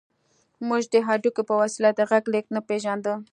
موږ 0.67 0.83
د 0.93 0.95
هډوکي 1.07 1.43
په 1.49 1.53
وسیله 1.61 1.89
د 1.95 1.99
غږ 2.09 2.23
لېږد 2.33 2.51
نه 2.55 2.61
پېژانده 2.67 3.13